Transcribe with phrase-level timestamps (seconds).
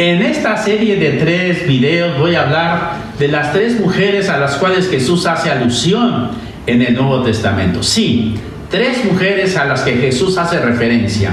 [0.00, 4.54] En esta serie de tres videos voy a hablar de las tres mujeres a las
[4.54, 6.30] cuales Jesús hace alusión
[6.68, 7.82] en el Nuevo Testamento.
[7.82, 8.36] Sí,
[8.70, 11.32] tres mujeres a las que Jesús hace referencia.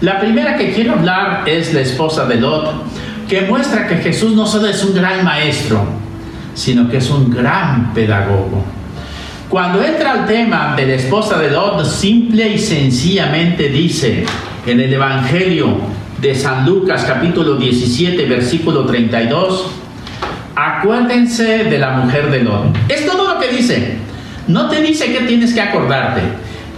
[0.00, 2.72] La primera que quiero hablar es la esposa de Lot,
[3.28, 5.86] que muestra que Jesús no solo es un gran maestro,
[6.54, 8.64] sino que es un gran pedagogo.
[9.48, 14.24] Cuando entra al tema de la esposa de Lot, simple y sencillamente dice
[14.66, 19.66] en el Evangelio de San Lucas capítulo 17 versículo 32,
[20.54, 22.76] acuérdense de la mujer de Lot.
[22.88, 23.96] Es todo lo que dice.
[24.46, 26.20] No te dice que tienes que acordarte.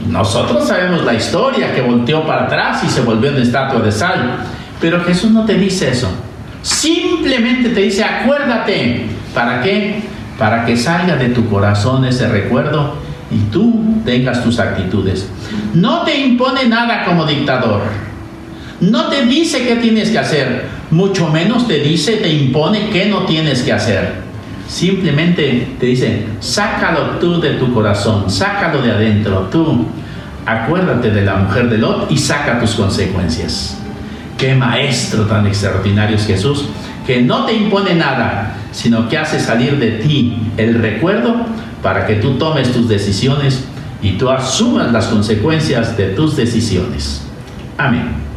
[0.09, 4.39] Nosotros sabemos la historia que volteó para atrás y se volvió en estatua de sal.
[4.81, 6.09] Pero Jesús no te dice eso.
[6.63, 9.05] Simplemente te dice, acuérdate.
[9.35, 10.05] ¿Para qué?
[10.39, 12.95] Para que salga de tu corazón ese recuerdo
[13.31, 15.29] y tú tengas tus actitudes.
[15.75, 17.83] No te impone nada como dictador.
[18.81, 23.25] No te dice qué tienes que hacer, mucho menos te dice, te impone qué no
[23.25, 24.25] tienes que hacer.
[24.69, 29.87] Simplemente te dice, sácalo tú de tu corazón, sácalo de adentro, tú.
[30.47, 33.79] Acuérdate de la mujer de Lot y saca tus consecuencias.
[34.37, 36.67] Qué maestro tan extraordinario es Jesús,
[37.07, 41.47] que no te impone nada, sino que hace salir de ti el recuerdo
[41.83, 43.65] para que tú tomes tus decisiones
[44.03, 47.27] y tú asumas las consecuencias de tus decisiones.
[47.79, 48.34] Amén.